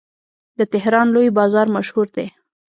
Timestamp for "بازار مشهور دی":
1.37-2.27